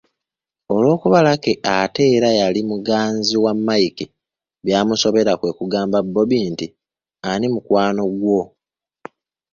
Olw’okuba 0.73 1.19
Lucky 1.25 1.53
ate 1.79 2.03
era 2.15 2.29
yali 2.39 2.61
muganzi 2.71 3.35
wa 3.43 3.53
Mike 3.67 4.05
byamusobera 4.65 5.33
kwe 5.39 5.51
kugamba 5.57 5.97
Bob 6.13 6.29
nti, 6.51 6.67
“Ani 7.29 7.47
mukwano 7.53 8.03
gwo?'' 8.19 8.41